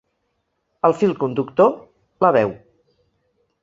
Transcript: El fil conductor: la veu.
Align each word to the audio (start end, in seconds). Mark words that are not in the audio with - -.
El 0.89 0.95
fil 1.03 1.13
conductor: 1.25 1.71
la 2.27 2.35
veu. 2.41 2.59